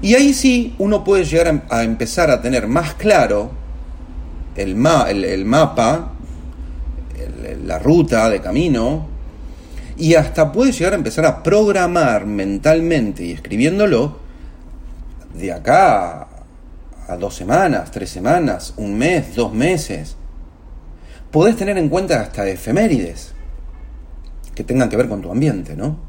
Y 0.01 0.15
ahí 0.15 0.33
sí 0.33 0.73
uno 0.79 1.03
puede 1.03 1.23
llegar 1.23 1.63
a, 1.69 1.83
empezar 1.83 2.31
a 2.31 2.41
tener 2.41 2.67
más 2.67 2.95
claro 2.95 3.51
el, 4.55 4.75
el, 5.23 5.45
mapa, 5.45 6.13
la 7.65 7.77
ruta 7.77 8.27
de 8.29 8.41
camino, 8.41 9.10
y 10.01 10.15
hasta 10.15 10.51
puede 10.51 10.71
llegar 10.71 10.93
a 10.93 10.95
empezar 10.95 11.27
a 11.27 11.43
programar 11.43 12.25
mentalmente 12.25 13.23
y 13.23 13.33
escribiéndolo 13.33 14.17
de 15.35 15.53
acá 15.53 16.27
a 17.07 17.17
dos 17.17 17.35
semanas, 17.35 17.91
tres 17.91 18.09
semanas, 18.09 18.73
un 18.77 18.97
mes, 18.97 19.35
dos 19.35 19.53
meses. 19.53 20.15
Podés 21.29 21.55
tener 21.55 21.77
en 21.77 21.87
cuenta 21.87 22.19
hasta 22.19 22.49
efemérides 22.49 23.33
que 24.55 24.63
tengan 24.63 24.89
que 24.89 24.97
ver 24.97 25.07
con 25.07 25.21
tu 25.21 25.31
ambiente, 25.31 25.75
¿no? 25.75 25.99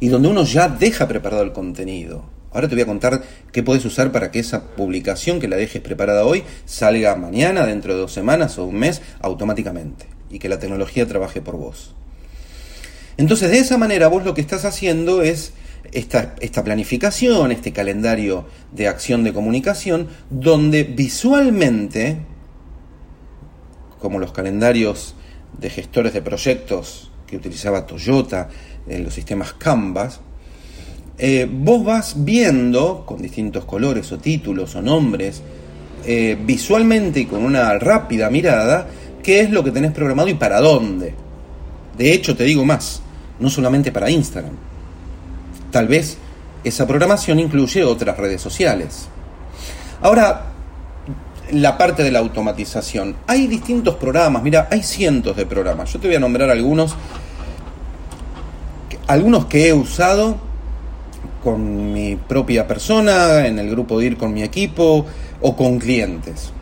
Y 0.00 0.08
donde 0.08 0.26
uno 0.26 0.42
ya 0.42 0.68
deja 0.68 1.06
preparado 1.06 1.44
el 1.44 1.52
contenido. 1.52 2.24
Ahora 2.50 2.66
te 2.66 2.74
voy 2.74 2.82
a 2.82 2.86
contar 2.86 3.22
qué 3.52 3.62
podés 3.62 3.84
usar 3.84 4.10
para 4.10 4.32
que 4.32 4.40
esa 4.40 4.74
publicación 4.74 5.38
que 5.38 5.46
la 5.46 5.54
dejes 5.54 5.82
preparada 5.82 6.24
hoy 6.24 6.42
salga 6.64 7.14
mañana, 7.14 7.64
dentro 7.64 7.94
de 7.94 8.00
dos 8.00 8.12
semanas 8.12 8.58
o 8.58 8.64
un 8.64 8.74
mes, 8.80 9.02
automáticamente. 9.20 10.06
Y 10.30 10.40
que 10.40 10.48
la 10.48 10.58
tecnología 10.58 11.06
trabaje 11.06 11.40
por 11.40 11.56
vos. 11.56 11.94
Entonces, 13.18 13.50
de 13.50 13.58
esa 13.58 13.76
manera 13.76 14.06
vos 14.06 14.24
lo 14.24 14.32
que 14.32 14.40
estás 14.40 14.64
haciendo 14.64 15.22
es 15.22 15.52
esta, 15.92 16.64
planificación, 16.64 17.50
este 17.50 17.72
calendario 17.72 18.46
de 18.72 18.86
acción 18.86 19.24
de 19.24 19.32
comunicación, 19.32 20.06
donde 20.30 20.84
visualmente, 20.84 22.18
como 23.98 24.20
los 24.20 24.32
calendarios 24.32 25.16
de 25.58 25.68
gestores 25.68 26.12
de 26.12 26.22
proyectos 26.22 27.10
que 27.26 27.36
utilizaba 27.36 27.86
Toyota, 27.86 28.48
en 28.86 29.04
los 29.04 29.14
sistemas 29.14 29.52
Canvas, 29.52 30.20
eh, 31.18 31.48
vos 31.50 31.84
vas 31.84 32.24
viendo 32.24 33.04
con 33.04 33.20
distintos 33.20 33.64
colores 33.64 34.12
o 34.12 34.18
títulos 34.18 34.76
o 34.76 34.82
nombres, 34.82 35.42
eh, 36.06 36.38
visualmente 36.40 37.20
y 37.20 37.26
con 37.26 37.44
una 37.44 37.76
rápida 37.80 38.30
mirada, 38.30 38.86
qué 39.24 39.40
es 39.40 39.50
lo 39.50 39.64
que 39.64 39.72
tenés 39.72 39.90
programado 39.90 40.28
y 40.28 40.34
para 40.34 40.60
dónde. 40.60 41.14
De 41.98 42.12
hecho, 42.12 42.36
te 42.36 42.44
digo 42.44 42.64
más, 42.64 43.02
no 43.40 43.50
solamente 43.50 43.92
para 43.92 44.10
Instagram. 44.10 44.54
Tal 45.70 45.88
vez 45.88 46.18
esa 46.64 46.86
programación 46.86 47.38
incluye 47.38 47.84
otras 47.84 48.16
redes 48.16 48.40
sociales. 48.40 49.08
Ahora, 50.00 50.46
la 51.52 51.78
parte 51.78 52.02
de 52.02 52.10
la 52.10 52.18
automatización. 52.18 53.16
Hay 53.26 53.46
distintos 53.46 53.94
programas, 53.96 54.42
mira, 54.42 54.68
hay 54.70 54.82
cientos 54.82 55.36
de 55.36 55.46
programas. 55.46 55.92
Yo 55.92 55.98
te 55.98 56.08
voy 56.08 56.16
a 56.16 56.20
nombrar 56.20 56.50
algunos, 56.50 56.94
algunos 59.06 59.46
que 59.46 59.68
he 59.68 59.72
usado 59.72 60.36
con 61.42 61.92
mi 61.92 62.16
propia 62.16 62.66
persona, 62.66 63.46
en 63.46 63.58
el 63.58 63.70
grupo 63.70 63.98
de 63.98 64.06
ir 64.06 64.16
con 64.16 64.32
mi 64.32 64.42
equipo 64.42 65.06
o 65.40 65.56
con 65.56 65.78
clientes. 65.78 66.52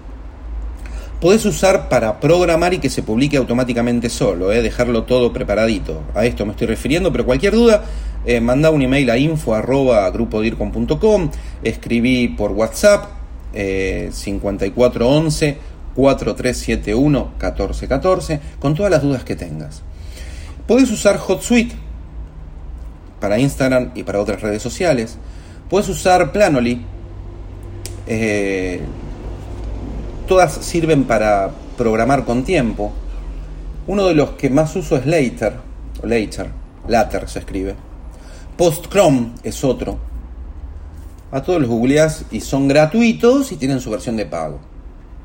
Podés 1.26 1.44
usar 1.44 1.88
para 1.88 2.20
programar 2.20 2.72
y 2.72 2.78
que 2.78 2.88
se 2.88 3.02
publique 3.02 3.36
automáticamente 3.36 4.08
solo, 4.08 4.52
eh, 4.52 4.62
dejarlo 4.62 5.02
todo 5.02 5.32
preparadito. 5.32 6.04
A 6.14 6.24
esto 6.24 6.46
me 6.46 6.52
estoy 6.52 6.68
refiriendo, 6.68 7.10
pero 7.10 7.26
cualquier 7.26 7.52
duda, 7.52 7.82
eh, 8.24 8.40
manda 8.40 8.70
un 8.70 8.80
email 8.80 9.10
a 9.10 9.18
info 9.18 9.52
arroba 9.52 10.08
escribí 11.64 12.28
por 12.28 12.52
WhatsApp 12.52 13.06
eh, 13.54 14.10
5411 14.12 15.58
4371 15.96 17.32
1414 17.40 18.40
con 18.60 18.76
todas 18.76 18.92
las 18.92 19.02
dudas 19.02 19.24
que 19.24 19.34
tengas. 19.34 19.82
Podés 20.68 20.92
usar 20.92 21.18
HotSuite 21.18 21.74
para 23.18 23.40
Instagram 23.40 23.90
y 23.96 24.04
para 24.04 24.20
otras 24.20 24.42
redes 24.42 24.62
sociales. 24.62 25.18
Puedes 25.68 25.88
usar 25.88 26.30
Planoly. 26.30 26.82
Eh, 28.06 28.80
todas 30.26 30.52
sirven 30.52 31.04
para 31.04 31.50
programar 31.76 32.24
con 32.24 32.44
tiempo. 32.44 32.92
Uno 33.86 34.06
de 34.06 34.14
los 34.14 34.30
que 34.30 34.50
más 34.50 34.74
uso 34.76 34.96
es 34.96 35.06
Later, 35.06 35.54
Later, 36.02 36.50
Later 36.88 37.28
se 37.28 37.38
escribe. 37.38 37.74
Post 38.56 38.88
Chrome 38.88 39.32
es 39.42 39.62
otro. 39.64 39.98
A 41.30 41.42
todos 41.42 41.60
los 41.60 41.68
googleás 41.68 42.24
y 42.30 42.40
son 42.40 42.68
gratuitos 42.68 43.52
y 43.52 43.56
tienen 43.56 43.80
su 43.80 43.90
versión 43.90 44.16
de 44.16 44.26
pago. 44.26 44.58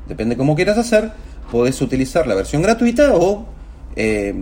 Depende 0.06 0.36
cómo 0.36 0.54
quieras 0.54 0.78
hacer, 0.78 1.12
podés 1.50 1.80
utilizar 1.80 2.26
la 2.26 2.34
versión 2.34 2.62
gratuita 2.62 3.14
o 3.14 3.46
eh, 3.96 4.34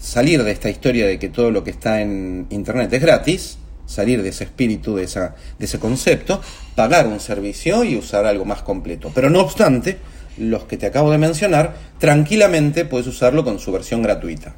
salir 0.00 0.42
de 0.44 0.52
esta 0.52 0.70
historia 0.70 1.06
de 1.06 1.18
que 1.18 1.28
todo 1.28 1.50
lo 1.50 1.64
que 1.64 1.70
está 1.70 2.00
en 2.00 2.46
Internet 2.50 2.92
es 2.92 3.02
gratis, 3.02 3.58
salir 3.86 4.22
de 4.22 4.28
ese 4.28 4.44
espíritu, 4.44 4.96
de, 4.96 5.04
esa, 5.04 5.34
de 5.58 5.64
ese 5.64 5.78
concepto, 5.78 6.40
pagar 6.74 7.06
un 7.06 7.20
servicio 7.20 7.84
y 7.84 7.96
usar 7.96 8.26
algo 8.26 8.44
más 8.44 8.62
completo. 8.62 9.10
Pero 9.14 9.30
no 9.30 9.40
obstante, 9.40 9.98
los 10.38 10.64
que 10.64 10.76
te 10.76 10.86
acabo 10.86 11.10
de 11.10 11.18
mencionar, 11.18 11.74
tranquilamente 11.98 12.84
puedes 12.84 13.06
usarlo 13.06 13.44
con 13.44 13.58
su 13.58 13.72
versión 13.72 14.02
gratuita. 14.02 14.54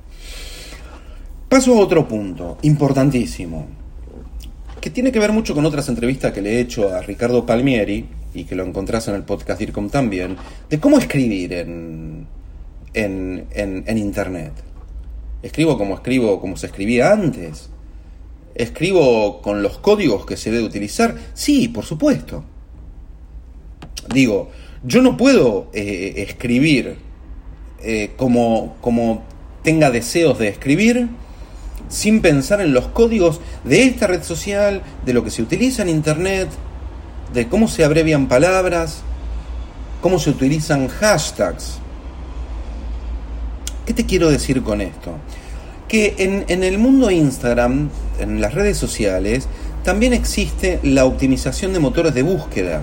Paso 1.48 1.74
a 1.74 1.80
otro 1.80 2.06
punto, 2.08 2.58
importantísimo, 2.62 3.66
que 4.80 4.90
tiene 4.90 5.12
que 5.12 5.18
ver 5.18 5.32
mucho 5.32 5.54
con 5.54 5.64
otras 5.64 5.88
entrevistas 5.88 6.32
que 6.32 6.42
le 6.42 6.56
he 6.56 6.60
hecho 6.60 6.94
a 6.94 7.00
Ricardo 7.00 7.46
Palmieri, 7.46 8.06
y 8.34 8.44
que 8.44 8.54
lo 8.54 8.64
encontrás 8.64 9.08
en 9.08 9.14
el 9.14 9.22
podcast 9.22 9.58
DIRCOM 9.58 9.88
también, 9.88 10.36
de 10.68 10.78
cómo 10.78 10.98
escribir 10.98 11.52
en, 11.52 12.26
en, 12.94 13.46
en 13.52 13.98
Internet. 13.98 14.52
Escribo 15.42 15.78
como 15.78 15.94
escribo, 15.94 16.40
como 16.40 16.56
se 16.56 16.66
escribía 16.66 17.12
antes. 17.12 17.70
Escribo 18.58 19.40
con 19.40 19.62
los 19.62 19.78
códigos 19.78 20.26
que 20.26 20.36
se 20.36 20.50
debe 20.50 20.64
utilizar. 20.64 21.16
Sí, 21.32 21.68
por 21.68 21.84
supuesto. 21.84 22.44
Digo, 24.12 24.50
yo 24.84 25.00
no 25.00 25.16
puedo 25.16 25.70
eh, 25.72 26.14
escribir 26.28 26.96
eh, 27.82 28.12
como, 28.16 28.76
como 28.80 29.22
tenga 29.62 29.90
deseos 29.90 30.38
de 30.38 30.48
escribir 30.48 31.08
sin 31.88 32.20
pensar 32.20 32.60
en 32.60 32.72
los 32.74 32.88
códigos 32.88 33.40
de 33.64 33.84
esta 33.84 34.06
red 34.06 34.22
social, 34.22 34.82
de 35.04 35.12
lo 35.12 35.24
que 35.24 35.30
se 35.30 35.42
utiliza 35.42 35.82
en 35.82 35.88
Internet, 35.88 36.48
de 37.32 37.48
cómo 37.48 37.68
se 37.68 37.84
abrevian 37.84 38.28
palabras, 38.28 39.02
cómo 40.02 40.18
se 40.18 40.30
utilizan 40.30 40.88
hashtags. 40.88 41.78
¿Qué 43.86 43.94
te 43.94 44.04
quiero 44.04 44.30
decir 44.30 44.62
con 44.62 44.80
esto? 44.80 45.12
Que 45.88 46.14
en, 46.18 46.44
en, 46.48 46.62
el 46.62 46.78
mundo 46.78 47.10
Instagram, 47.10 47.88
en 48.18 48.40
las 48.40 48.54
redes 48.54 48.76
sociales, 48.76 49.48
también 49.84 50.12
existe 50.12 50.80
la 50.82 51.04
optimización 51.04 51.72
de 51.72 51.78
motores 51.78 52.14
de 52.14 52.22
búsquedas. 52.22 52.82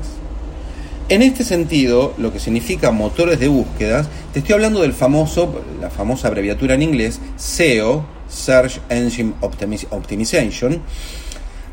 En 1.08 1.22
este 1.22 1.44
sentido, 1.44 2.14
lo 2.18 2.34
que 2.34 2.40
significa 2.40 2.90
motores 2.92 3.40
de 3.40 3.48
búsquedas, 3.48 4.08
te 4.34 4.40
estoy 4.40 4.54
hablando 4.54 4.82
del 4.82 4.94
famoso, 4.94 5.62
la 5.80 5.92
famosa 5.92 6.30
abreviatura 6.30 6.74
en 6.74 6.82
inglés, 6.82 7.20
SEO, 7.36 8.06
Search 8.28 8.80
Engine 8.90 9.34
Optimization, 9.42 10.82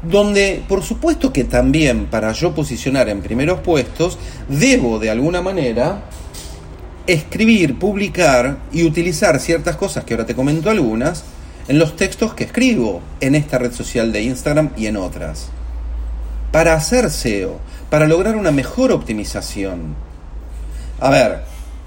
donde 0.02 0.62
por 0.68 0.82
supuesto 0.82 1.32
que 1.32 1.44
también 1.44 2.06
para 2.06 2.32
yo 2.32 2.54
posicionar 2.54 3.08
en 3.08 3.22
primeros 3.22 3.60
puestos, 3.60 4.18
debo 4.48 4.98
de 4.98 5.10
alguna 5.10 5.40
manera 5.40 6.02
escribir, 7.06 7.78
publicar 7.78 8.58
y 8.72 8.84
utilizar 8.84 9.40
ciertas 9.40 9.76
cosas, 9.76 10.04
que 10.04 10.14
ahora 10.14 10.26
te 10.26 10.34
comento 10.34 10.70
algunas, 10.70 11.24
en 11.72 11.78
los 11.78 11.96
textos 11.96 12.34
que 12.34 12.44
escribo 12.44 13.00
en 13.22 13.34
esta 13.34 13.56
red 13.56 13.72
social 13.72 14.12
de 14.12 14.20
Instagram 14.20 14.72
y 14.76 14.88
en 14.88 14.98
otras. 14.98 15.48
Para 16.50 16.74
hacer 16.74 17.08
SEO, 17.08 17.60
para 17.88 18.06
lograr 18.06 18.36
una 18.36 18.50
mejor 18.50 18.92
optimización. 18.92 19.94
A 21.00 21.08
ver, 21.08 21.44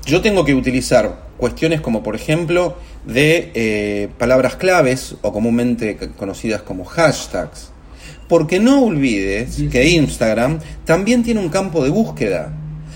yo 0.08 0.22
tengo 0.22 0.44
que 0.44 0.56
utilizar 0.56 1.28
cuestiones 1.38 1.82
como 1.82 2.02
por 2.02 2.16
ejemplo 2.16 2.78
de 3.06 3.52
eh, 3.54 4.10
palabras 4.18 4.56
claves 4.56 5.18
o 5.22 5.32
comúnmente 5.32 5.98
conocidas 6.18 6.64
como 6.64 6.84
hashtags. 6.84 7.70
Porque 8.28 8.60
no 8.60 8.86
olvides 8.86 9.66
que 9.70 9.88
Instagram 9.88 10.62
también 10.84 11.22
tiene 11.22 11.42
un 11.42 11.50
campo 11.50 11.84
de 11.84 11.92
búsqueda 11.92 12.54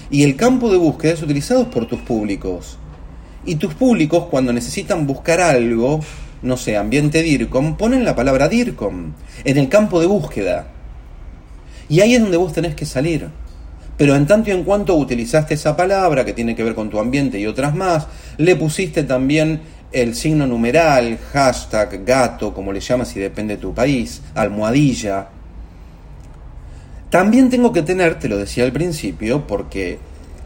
y 0.10 0.24
el 0.24 0.36
campo 0.36 0.72
de 0.72 0.78
búsqueda 0.80 1.14
es 1.14 1.22
utilizado 1.22 1.70
por 1.70 1.86
tus 1.86 2.00
públicos. 2.00 2.80
Y 3.46 3.58
tus 3.58 3.76
públicos 3.76 4.26
cuando 4.32 4.52
necesitan 4.52 5.06
buscar 5.06 5.40
algo, 5.40 6.00
no 6.42 6.58
sé, 6.58 6.78
ambiente 6.78 7.22
DIRCOM, 7.22 7.78
ponen 7.78 8.06
la 8.06 8.16
palabra 8.16 8.48
DIRCOM 8.48 9.14
en 9.44 9.58
el 9.58 9.70
campo 9.70 10.00
de 10.00 10.08
búsqueda. 10.08 10.68
Y 11.88 12.02
ahí 12.02 12.16
es 12.16 12.22
donde 12.22 12.38
vos 12.38 12.54
tenés 12.54 12.76
que 12.76 12.86
salir. 12.86 13.28
Pero 13.98 14.16
en 14.16 14.28
tanto 14.28 14.50
y 14.50 14.54
en 14.54 14.64
cuanto 14.64 14.96
utilizaste 14.96 15.56
esa 15.56 15.76
palabra 15.76 16.24
que 16.24 16.34
tiene 16.34 16.56
que 16.56 16.64
ver 16.64 16.76
con 16.76 16.90
tu 16.90 17.00
ambiente 17.00 17.40
y 17.40 17.46
otras 17.46 17.76
más, 17.76 18.08
le 18.38 18.56
pusiste 18.56 19.04
también 19.04 19.62
el 19.92 20.16
signo 20.16 20.48
numeral, 20.48 21.18
hashtag, 21.34 22.06
gato, 22.06 22.54
como 22.54 22.72
le 22.72 22.80
llamas 22.80 23.10
si 23.10 23.20
depende 23.20 23.56
de 23.56 23.62
tu 23.62 23.74
país, 23.74 24.22
almohadilla, 24.36 25.30
también 27.10 27.50
tengo 27.50 27.74
que 27.74 27.82
tener, 27.82 28.20
te 28.20 28.30
lo 28.30 28.38
decía 28.38 28.64
al 28.66 28.72
principio, 28.72 29.48
porque 29.48 29.98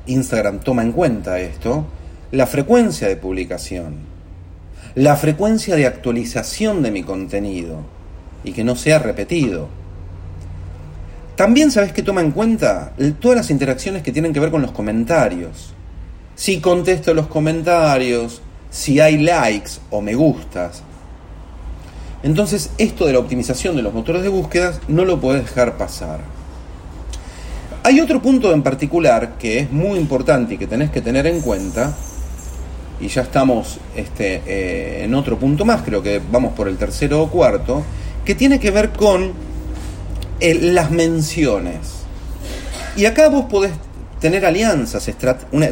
Instagram 0.07 0.62
toma 0.62 0.81
en 0.81 0.93
cuenta 0.93 1.39
esto, 1.39 1.85
la 2.31 2.47
frecuencia 2.47 3.09
de 3.09 3.17
publicación, 3.17 4.12
la 4.95 5.15
frecuencia 5.15 5.75
de 5.75 5.85
actualización 5.85 6.83
de 6.83 6.91
mi 6.91 7.03
contenido 7.03 7.79
y 8.43 8.51
que 8.51 8.63
no 8.63 8.75
sea 8.75 8.99
repetido. 8.99 9.67
También 11.35 11.71
sabes 11.71 11.93
que 11.93 12.03
toma 12.03 12.21
en 12.21 12.31
cuenta 12.31 12.93
todas 13.19 13.37
las 13.37 13.49
interacciones 13.49 14.03
que 14.03 14.11
tienen 14.11 14.33
que 14.33 14.39
ver 14.39 14.51
con 14.51 14.61
los 14.61 14.71
comentarios. 14.71 15.73
Si 16.35 16.59
contesto 16.59 17.13
los 17.13 17.27
comentarios, 17.27 18.41
si 18.69 18.99
hay 18.99 19.17
likes 19.17 19.71
o 19.89 20.01
me 20.01 20.15
gustas. 20.15 20.83
Entonces 22.21 22.71
esto 22.77 23.05
de 23.05 23.13
la 23.13 23.19
optimización 23.19 23.75
de 23.75 23.81
los 23.81 23.93
motores 23.93 24.23
de 24.23 24.29
búsqueda 24.29 24.73
no 24.87 25.05
lo 25.05 25.19
puedes 25.19 25.43
dejar 25.43 25.77
pasar. 25.77 26.19
Hay 27.83 27.99
otro 27.99 28.21
punto 28.21 28.53
en 28.53 28.63
particular 28.63 29.37
que 29.37 29.59
es 29.59 29.71
muy 29.71 29.99
importante 29.99 30.53
y 30.53 30.57
que 30.57 30.67
tenés 30.67 30.89
que 30.89 31.01
tener 31.01 31.27
en 31.27 31.41
cuenta, 31.41 31.93
y 33.00 33.07
ya 33.07 33.21
estamos 33.23 33.79
este, 33.95 34.41
eh, 34.45 35.03
en 35.03 35.13
otro 35.15 35.38
punto 35.38 35.65
más, 35.65 35.81
creo 35.81 36.01
que 36.01 36.21
vamos 36.31 36.53
por 36.53 36.67
el 36.67 36.77
tercero 36.77 37.21
o 37.21 37.29
cuarto, 37.29 37.83
que 38.23 38.35
tiene 38.35 38.59
que 38.59 38.71
ver 38.71 38.91
con 38.91 39.33
las 40.39 40.91
menciones. 40.91 42.03
Y 42.95 43.05
acá 43.05 43.29
vos 43.29 43.45
podés 43.45 43.71
tener 44.19 44.45
alianzas 44.45 45.09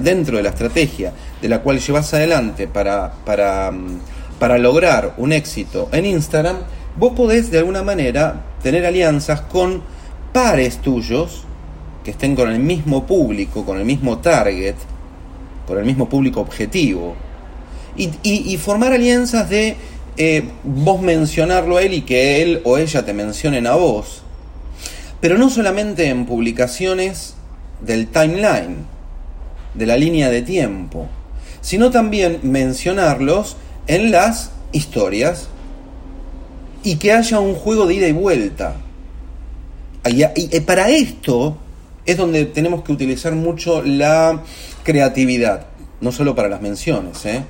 dentro 0.01 0.37
de 0.37 0.43
la 0.43 0.49
estrategia 0.49 1.13
de 1.41 1.47
la 1.47 1.61
cual 1.61 1.79
llevas 1.79 2.13
adelante 2.13 2.67
para, 2.67 3.13
para, 3.25 3.71
mm, 3.71 3.99
para 4.39 4.57
lograr 4.57 5.13
un 5.17 5.31
éxito 5.31 5.87
en 5.91 6.05
Instagram, 6.05 6.57
vos 6.97 7.13
podés 7.13 7.49
de 7.51 7.59
alguna 7.59 7.83
manera 7.83 8.43
tener 8.61 8.85
alianzas 8.85 9.41
con 9.41 9.81
pares 10.33 10.79
tuyos 10.79 11.45
que 12.03 12.11
estén 12.11 12.35
con 12.35 12.49
el 12.49 12.59
mismo 12.59 13.05
público, 13.05 13.65
con 13.65 13.77
el 13.77 13.85
mismo 13.85 14.17
target, 14.17 14.75
con 15.71 15.79
el 15.79 15.85
mismo 15.85 16.09
público 16.09 16.41
objetivo. 16.41 17.15
Y, 17.95 18.57
formar 18.57 18.91
alianzas 18.91 19.49
de 19.49 19.77
eh, 20.17 20.43
vos 20.65 21.01
mencionarlo 21.01 21.77
a 21.77 21.81
él 21.81 21.93
y 21.93 22.01
que 22.01 22.41
él 22.41 22.59
o 22.65 22.77
ella 22.77 23.05
te 23.05 23.13
mencionen 23.13 23.67
a 23.67 23.75
vos. 23.75 24.23
Pero 25.21 25.37
no 25.37 25.49
solamente 25.49 26.09
en 26.09 26.25
publicaciones 26.25 27.35
del 27.79 28.07
timeline, 28.07 28.85
de 29.73 29.85
la 29.85 29.95
línea 29.95 30.29
de 30.29 30.41
tiempo, 30.41 31.07
sino 31.61 31.89
también 31.89 32.39
mencionarlos 32.43 33.55
en 33.87 34.11
las 34.11 34.51
historias 34.73 35.47
y 36.83 36.97
que 36.97 37.13
haya 37.13 37.39
un 37.39 37.55
juego 37.55 37.87
de 37.87 37.93
ida 37.93 38.07
y 38.09 38.11
vuelta. 38.11 38.75
Y, 40.05 40.23
eh, 40.23 40.61
para 40.65 40.89
esto 40.89 41.55
es 42.05 42.17
donde 42.17 42.45
tenemos 42.45 42.83
que 42.83 42.91
utilizar 42.91 43.33
mucho 43.33 43.81
la 43.81 44.41
creatividad, 44.83 45.67
no 46.01 46.11
solo 46.11 46.35
para 46.35 46.49
las 46.49 46.61
menciones, 46.61 47.25
¿eh? 47.25 47.43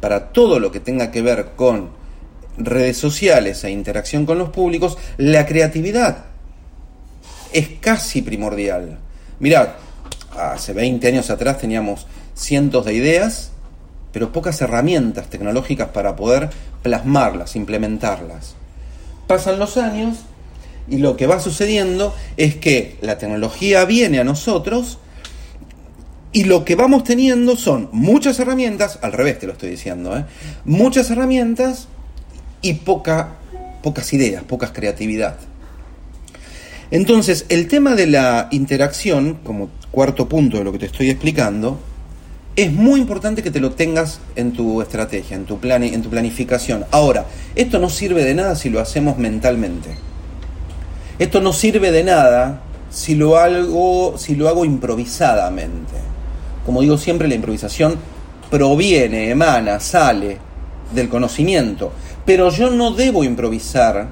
para 0.00 0.28
todo 0.28 0.60
lo 0.60 0.70
que 0.72 0.80
tenga 0.80 1.10
que 1.10 1.22
ver 1.22 1.50
con 1.56 1.90
redes 2.56 2.96
sociales 2.96 3.62
e 3.64 3.70
interacción 3.70 4.26
con 4.26 4.38
los 4.38 4.50
públicos, 4.50 4.98
la 5.16 5.46
creatividad 5.46 6.24
es 7.52 7.68
casi 7.80 8.22
primordial. 8.22 8.98
Mirad, 9.40 9.68
hace 10.36 10.72
20 10.72 11.06
años 11.08 11.30
atrás 11.30 11.58
teníamos 11.58 12.06
cientos 12.34 12.84
de 12.84 12.94
ideas, 12.94 13.50
pero 14.12 14.32
pocas 14.32 14.60
herramientas 14.60 15.28
tecnológicas 15.28 15.88
para 15.88 16.16
poder 16.16 16.50
plasmarlas, 16.82 17.56
implementarlas. 17.56 18.54
Pasan 19.26 19.58
los 19.58 19.76
años 19.76 20.18
y 20.90 20.98
lo 20.98 21.16
que 21.16 21.26
va 21.26 21.40
sucediendo 21.40 22.14
es 22.36 22.56
que 22.56 22.96
la 23.00 23.18
tecnología 23.18 23.84
viene 23.84 24.20
a 24.20 24.24
nosotros 24.24 24.98
y 26.32 26.44
lo 26.44 26.64
que 26.64 26.74
vamos 26.74 27.04
teniendo 27.04 27.56
son 27.56 27.88
muchas 27.92 28.38
herramientas, 28.38 28.98
al 29.02 29.12
revés 29.12 29.38
te 29.38 29.46
lo 29.46 29.52
estoy 29.52 29.70
diciendo, 29.70 30.16
¿eh? 30.16 30.24
muchas 30.64 31.10
herramientas 31.10 31.88
y 32.60 32.74
poca, 32.74 33.36
pocas 33.82 34.12
ideas, 34.12 34.42
pocas 34.44 34.72
creatividad. 34.72 35.36
Entonces, 36.90 37.44
el 37.48 37.68
tema 37.68 37.94
de 37.94 38.06
la 38.06 38.48
interacción, 38.50 39.38
como 39.44 39.70
cuarto 39.90 40.28
punto 40.28 40.58
de 40.58 40.64
lo 40.64 40.72
que 40.72 40.78
te 40.78 40.86
estoy 40.86 41.10
explicando, 41.10 41.78
es 42.56 42.72
muy 42.72 43.00
importante 43.00 43.42
que 43.42 43.50
te 43.50 43.60
lo 43.60 43.72
tengas 43.72 44.20
en 44.34 44.52
tu 44.52 44.82
estrategia, 44.82 45.36
en 45.36 45.44
tu, 45.44 45.58
plan, 45.58 45.82
en 45.82 46.02
tu 46.02 46.10
planificación. 46.10 46.86
Ahora, 46.90 47.26
esto 47.54 47.78
no 47.78 47.88
sirve 47.88 48.24
de 48.24 48.34
nada 48.34 48.56
si 48.56 48.68
lo 48.68 48.80
hacemos 48.80 49.16
mentalmente. 49.18 49.90
Esto 51.18 51.40
no 51.40 51.52
sirve 51.52 51.90
de 51.90 52.04
nada 52.04 52.60
si 52.90 53.14
lo 53.14 53.36
hago, 53.38 54.16
si 54.16 54.36
lo 54.36 54.48
hago 54.48 54.64
improvisadamente. 54.64 55.94
Como 56.64 56.80
digo 56.80 56.96
siempre, 56.96 57.28
la 57.28 57.34
improvisación 57.34 57.96
proviene, 58.50 59.30
emana, 59.30 59.80
sale 59.80 60.38
del 60.94 61.08
conocimiento. 61.08 61.92
Pero 62.24 62.50
yo 62.50 62.70
no 62.70 62.92
debo 62.92 63.24
improvisar 63.24 64.08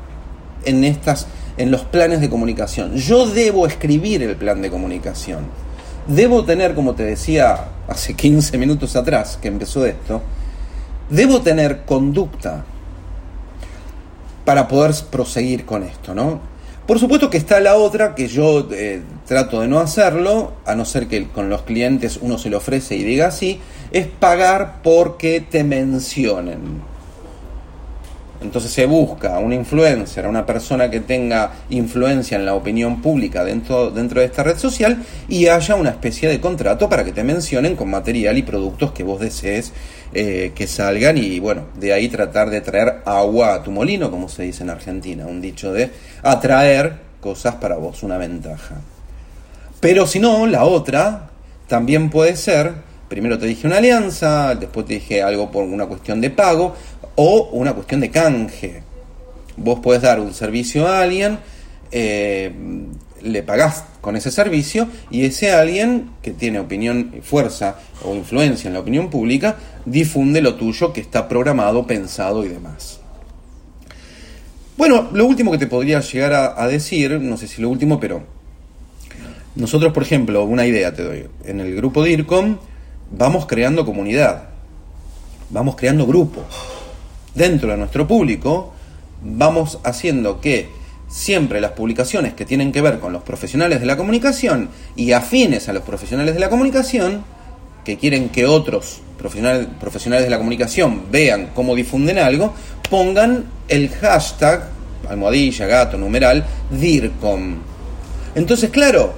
en 0.64 0.84
estas 0.84 1.26
en 1.56 1.70
los 1.70 1.82
planes 1.82 2.20
de 2.20 2.28
comunicación. 2.28 2.96
Yo 2.96 3.26
debo 3.26 3.66
escribir 3.66 4.22
el 4.22 4.36
plan 4.36 4.60
de 4.60 4.70
comunicación. 4.70 5.46
Debo 6.06 6.44
tener, 6.44 6.74
como 6.74 6.94
te 6.94 7.04
decía 7.04 7.68
hace 7.88 8.14
15 8.16 8.58
minutos 8.58 8.96
atrás 8.96 9.38
que 9.40 9.48
empezó 9.48 9.84
esto, 9.86 10.22
debo 11.08 11.40
tener 11.40 11.84
conducta 11.84 12.64
para 14.44 14.68
poder 14.68 14.94
proseguir 15.10 15.64
con 15.64 15.82
esto, 15.82 16.14
¿no? 16.14 16.55
Por 16.86 17.00
supuesto 17.00 17.30
que 17.30 17.36
está 17.36 17.58
la 17.58 17.74
otra, 17.74 18.14
que 18.14 18.28
yo 18.28 18.68
eh, 18.70 19.02
trato 19.26 19.60
de 19.60 19.66
no 19.66 19.80
hacerlo, 19.80 20.52
a 20.64 20.76
no 20.76 20.84
ser 20.84 21.08
que 21.08 21.26
con 21.28 21.48
los 21.48 21.62
clientes 21.62 22.20
uno 22.22 22.38
se 22.38 22.48
lo 22.48 22.58
ofrece 22.58 22.94
y 22.94 23.02
diga 23.02 23.26
así, 23.26 23.60
es 23.90 24.06
pagar 24.06 24.82
porque 24.84 25.40
te 25.40 25.64
mencionen. 25.64 26.80
Entonces 28.40 28.70
se 28.70 28.86
busca 28.86 29.38
una 29.40 29.56
influencer, 29.56 30.28
una 30.28 30.46
persona 30.46 30.88
que 30.88 31.00
tenga 31.00 31.52
influencia 31.70 32.36
en 32.36 32.46
la 32.46 32.54
opinión 32.54 33.02
pública 33.02 33.44
dentro, 33.44 33.90
dentro 33.90 34.20
de 34.20 34.26
esta 34.26 34.44
red 34.44 34.58
social 34.58 35.02
y 35.28 35.46
haya 35.46 35.74
una 35.74 35.90
especie 35.90 36.28
de 36.28 36.40
contrato 36.40 36.88
para 36.88 37.02
que 37.02 37.12
te 37.12 37.24
mencionen 37.24 37.74
con 37.74 37.90
material 37.90 38.38
y 38.38 38.42
productos 38.42 38.92
que 38.92 39.02
vos 39.02 39.20
desees 39.20 39.72
eh, 40.14 40.52
que 40.54 40.66
salgan 40.66 41.18
y 41.18 41.38
bueno, 41.40 41.66
de 41.78 41.92
ahí 41.92 42.08
tratar 42.08 42.50
de 42.50 42.60
traer 42.60 43.02
agua 43.04 43.54
a 43.54 43.62
tu 43.62 43.70
molino, 43.70 44.10
como 44.10 44.28
se 44.28 44.44
dice 44.44 44.62
en 44.62 44.70
Argentina, 44.70 45.26
un 45.26 45.40
dicho 45.40 45.72
de 45.72 45.90
atraer 46.22 46.94
cosas 47.20 47.56
para 47.56 47.76
vos, 47.76 48.02
una 48.02 48.18
ventaja. 48.18 48.76
Pero 49.80 50.06
si 50.06 50.18
no, 50.18 50.46
la 50.46 50.64
otra 50.64 51.30
también 51.68 52.10
puede 52.10 52.36
ser 52.36 52.86
primero 53.08 53.38
te 53.38 53.46
dije 53.46 53.66
una 53.66 53.78
alianza, 53.78 54.54
después 54.54 54.86
te 54.86 54.94
dije 54.94 55.22
algo 55.22 55.50
por 55.50 55.64
una 55.64 55.86
cuestión 55.86 56.20
de 56.20 56.30
pago 56.30 56.74
o 57.16 57.50
una 57.52 57.72
cuestión 57.72 58.00
de 58.00 58.10
canje. 58.10 58.82
Vos 59.56 59.80
podés 59.80 60.02
dar 60.02 60.20
un 60.20 60.34
servicio 60.34 60.86
a 60.86 61.00
alguien, 61.00 61.38
eh, 61.90 62.52
le 63.22 63.42
pagás 63.42 63.84
con 64.00 64.16
ese 64.16 64.30
servicio 64.30 64.88
y 65.10 65.24
ese 65.24 65.52
alguien 65.52 66.10
que 66.22 66.30
tiene 66.30 66.58
opinión, 66.58 67.14
fuerza 67.22 67.76
o 68.04 68.14
influencia 68.14 68.68
en 68.68 68.74
la 68.74 68.80
opinión 68.80 69.10
pública, 69.10 69.56
difunde 69.84 70.40
lo 70.40 70.54
tuyo 70.54 70.92
que 70.92 71.00
está 71.00 71.28
programado, 71.28 71.86
pensado 71.86 72.44
y 72.44 72.48
demás. 72.48 73.00
Bueno, 74.76 75.08
lo 75.12 75.24
último 75.24 75.50
que 75.50 75.58
te 75.58 75.66
podría 75.66 76.00
llegar 76.00 76.34
a, 76.34 76.66
decir, 76.68 77.18
no 77.18 77.36
sé 77.38 77.48
si 77.48 77.62
lo 77.62 77.70
último, 77.70 77.98
pero 77.98 78.22
nosotros, 79.54 79.92
por 79.92 80.02
ejemplo, 80.02 80.44
una 80.44 80.66
idea 80.66 80.94
te 80.94 81.02
doy. 81.02 81.26
En 81.44 81.60
el 81.60 81.74
grupo 81.74 82.04
DIRCOM, 82.04 82.58
vamos 83.10 83.46
creando 83.46 83.86
comunidad, 83.86 84.50
vamos 85.48 85.76
creando 85.76 86.06
grupos. 86.06 86.44
Dentro 87.34 87.70
de 87.70 87.78
nuestro 87.78 88.06
público 88.06 88.74
vamos 89.22 89.78
haciendo 89.82 90.40
que 90.40 90.68
siempre 91.08 91.60
las 91.60 91.72
publicaciones 91.72 92.34
que 92.34 92.44
tienen 92.44 92.72
que 92.72 92.80
ver 92.80 92.98
con 92.98 93.12
los 93.12 93.22
profesionales 93.22 93.80
de 93.80 93.86
la 93.86 93.96
comunicación 93.96 94.70
y 94.96 95.12
afines 95.12 95.68
a 95.68 95.72
los 95.72 95.82
profesionales 95.82 96.34
de 96.34 96.40
la 96.40 96.48
comunicación, 96.48 97.24
que 97.84 97.96
quieren 97.96 98.30
que 98.30 98.46
otros 98.46 99.00
profesionales, 99.16 100.24
de 100.24 100.30
la 100.30 100.38
comunicación 100.38 101.04
vean 101.10 101.50
cómo 101.54 101.74
difunden 101.74 102.18
algo, 102.18 102.52
pongan 102.90 103.44
el 103.68 103.88
hashtag, 103.88 104.68
almohadilla, 105.08 105.66
gato, 105.66 105.96
numeral, 105.96 106.44
DIRCOM. 106.70 107.56
Entonces, 108.34 108.70
claro, 108.70 109.14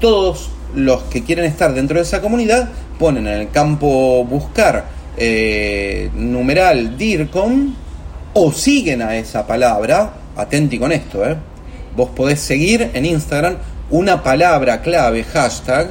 todos 0.00 0.50
los 0.74 1.04
que 1.04 1.24
quieren 1.24 1.44
estar 1.44 1.72
dentro 1.74 1.96
de 1.96 2.02
esa 2.02 2.20
comunidad 2.20 2.68
ponen 2.98 3.26
en 3.26 3.40
el 3.40 3.50
campo 3.50 4.24
buscar 4.24 4.84
eh, 5.16 6.10
numeral 6.14 6.96
DIRCOM 6.96 7.74
o 8.34 8.52
siguen 8.52 9.02
a 9.02 9.16
esa 9.16 9.46
palabra, 9.46 10.12
atenti 10.36 10.78
con 10.78 10.92
esto, 10.92 11.24
eh. 11.24 11.36
vos 11.96 12.10
podés 12.10 12.40
seguir 12.40 12.90
en 12.94 13.04
Instagram 13.06 13.56
una 13.90 14.22
palabra 14.22 14.80
clave, 14.82 15.24
hashtag, 15.24 15.90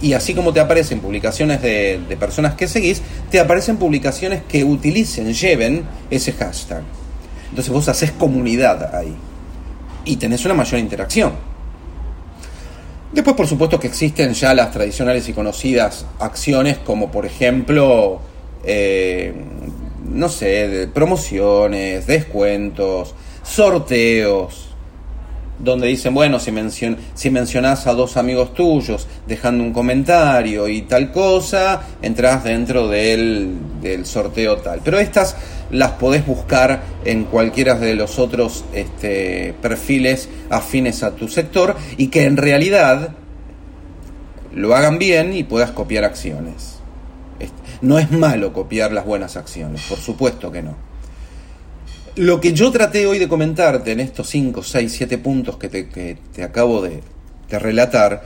y 0.00 0.12
así 0.12 0.34
como 0.34 0.52
te 0.52 0.60
aparecen 0.60 1.00
publicaciones 1.00 1.60
de, 1.60 2.00
de 2.08 2.16
personas 2.16 2.54
que 2.54 2.68
seguís, 2.68 3.02
te 3.30 3.40
aparecen 3.40 3.76
publicaciones 3.76 4.42
que 4.48 4.62
utilicen, 4.64 5.32
lleven 5.32 5.84
ese 6.10 6.32
hashtag. 6.32 6.82
Entonces 7.50 7.72
vos 7.72 7.88
haces 7.88 8.12
comunidad 8.12 8.94
ahí 8.94 9.14
y 10.04 10.16
tenés 10.16 10.44
una 10.44 10.54
mayor 10.54 10.80
interacción. 10.80 11.32
Después, 13.12 13.36
por 13.36 13.46
supuesto, 13.46 13.80
que 13.80 13.86
existen 13.86 14.34
ya 14.34 14.52
las 14.54 14.70
tradicionales 14.70 15.28
y 15.28 15.32
conocidas 15.32 16.04
acciones 16.18 16.78
como, 16.78 17.10
por 17.10 17.24
ejemplo, 17.24 18.20
eh, 18.64 19.32
no 20.04 20.28
sé, 20.28 20.88
promociones, 20.92 22.06
descuentos, 22.06 23.14
sorteos, 23.48 24.68
donde 25.58 25.88
dicen, 25.88 26.14
bueno, 26.14 26.38
si, 26.38 26.52
mencion 26.52 26.96
si 27.14 27.30
mencionás 27.30 27.86
a 27.86 27.94
dos 27.94 28.16
amigos 28.16 28.54
tuyos 28.54 29.08
dejando 29.26 29.64
un 29.64 29.72
comentario 29.72 30.68
y 30.68 30.82
tal 30.82 31.10
cosa, 31.10 31.82
entras 32.00 32.44
dentro 32.44 32.88
del, 32.88 33.56
del 33.80 34.06
sorteo 34.06 34.58
tal. 34.58 34.80
Pero 34.84 34.98
estas 34.98 35.36
las 35.70 35.92
podés 35.92 36.26
buscar 36.26 36.82
en 37.04 37.24
cualquiera 37.24 37.74
de 37.74 37.94
los 37.94 38.18
otros 38.18 38.64
este, 38.72 39.54
perfiles 39.60 40.28
afines 40.50 41.02
a 41.02 41.14
tu 41.14 41.28
sector 41.28 41.76
y 41.96 42.08
que 42.08 42.24
en 42.24 42.36
realidad 42.36 43.10
lo 44.54 44.74
hagan 44.74 44.98
bien 44.98 45.34
y 45.34 45.44
puedas 45.44 45.72
copiar 45.72 46.04
acciones. 46.04 46.76
No 47.80 47.98
es 47.98 48.10
malo 48.10 48.52
copiar 48.52 48.92
las 48.92 49.04
buenas 49.04 49.36
acciones, 49.36 49.82
por 49.88 49.98
supuesto 49.98 50.50
que 50.50 50.62
no. 50.62 50.74
Lo 52.16 52.40
que 52.40 52.52
yo 52.52 52.70
traté 52.70 53.06
hoy 53.06 53.18
de 53.18 53.28
comentarte 53.28 53.92
en 53.92 54.00
estos 54.00 54.28
5, 54.28 54.62
6, 54.62 54.92
7 54.92 55.18
puntos 55.18 55.56
que 55.56 55.68
te, 55.68 55.88
que 55.88 56.18
te 56.32 56.42
acabo 56.42 56.82
de, 56.82 57.00
de 57.48 57.58
relatar 57.58 58.22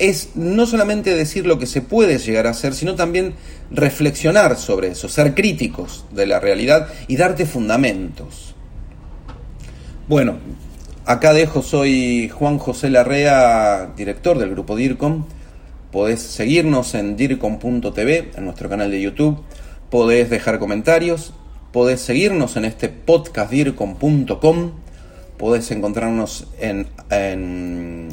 es 0.00 0.30
no 0.34 0.64
solamente 0.66 1.14
decir 1.14 1.46
lo 1.46 1.58
que 1.58 1.66
se 1.66 1.82
puede 1.82 2.18
llegar 2.18 2.46
a 2.46 2.50
hacer, 2.50 2.74
sino 2.74 2.94
también 2.94 3.34
reflexionar 3.70 4.56
sobre 4.56 4.88
eso, 4.88 5.10
ser 5.10 5.34
críticos 5.34 6.06
de 6.10 6.26
la 6.26 6.40
realidad 6.40 6.88
y 7.06 7.16
darte 7.16 7.44
fundamentos. 7.44 8.54
Bueno, 10.08 10.38
acá 11.04 11.34
dejo, 11.34 11.62
soy 11.62 12.30
Juan 12.30 12.58
José 12.58 12.88
Larrea, 12.88 13.92
director 13.94 14.38
del 14.38 14.50
grupo 14.50 14.74
DIRCOM. 14.74 15.26
Podés 15.92 16.22
seguirnos 16.22 16.94
en 16.94 17.16
dircom.tv, 17.16 18.30
en 18.34 18.44
nuestro 18.44 18.70
canal 18.70 18.90
de 18.90 19.02
YouTube. 19.02 19.42
Podés 19.90 20.30
dejar 20.30 20.58
comentarios. 20.58 21.34
Podés 21.72 22.00
seguirnos 22.00 22.56
en 22.56 22.64
este 22.64 22.88
podcast 22.88 23.50
dircom.com 23.50 24.72
podés 25.40 25.70
encontrarnos 25.70 26.46
en, 26.60 26.86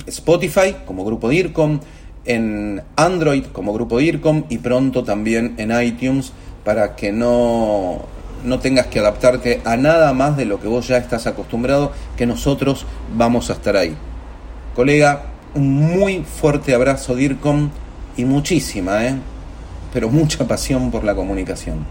Spotify 0.08 0.78
como 0.86 1.04
Grupo 1.04 1.28
DIRCOM, 1.28 1.82
en 2.24 2.82
Android 2.96 3.44
como 3.52 3.74
Grupo 3.74 3.98
DIRCOM 3.98 4.46
y 4.48 4.60
pronto 4.60 5.04
también 5.04 5.56
en 5.58 5.72
iTunes 5.82 6.32
para 6.64 6.96
que 6.96 7.12
no, 7.12 8.06
no 8.46 8.60
tengas 8.60 8.88
que 8.88 9.00
adaptarte 9.00 9.62
a 9.66 9.76
nada 9.76 10.14
más 10.14 10.38
de 10.38 10.46
lo 10.46 10.62
que 10.62 10.70
vos 10.70 10.88
ya 10.88 10.98
estás 10.98 11.28
acostumbrado, 11.28 11.92
que 12.16 12.26
nosotros 12.26 12.86
vamos 13.14 13.50
a 13.50 13.54
estar 13.54 13.76
ahí. 13.76 13.94
Colega, 14.74 15.24
un 15.54 15.74
muy 15.74 16.24
fuerte 16.24 16.74
abrazo 16.74 17.14
DIRCOM 17.14 17.72
y 18.16 18.24
muchísima, 18.24 19.06
¿eh? 19.06 19.16
pero 19.92 20.10
mucha 20.10 20.48
pasión 20.48 20.92
por 20.92 21.04
la 21.04 21.14
comunicación. 21.14 21.86